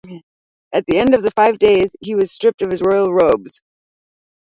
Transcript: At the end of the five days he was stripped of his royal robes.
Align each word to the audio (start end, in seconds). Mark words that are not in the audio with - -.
At 0.73 0.87
the 0.87 0.97
end 0.97 1.13
of 1.13 1.21
the 1.21 1.29
five 1.35 1.59
days 1.59 1.95
he 2.01 2.15
was 2.15 2.31
stripped 2.31 2.63
of 2.63 2.71
his 2.71 2.81
royal 2.81 3.13
robes. 3.13 3.61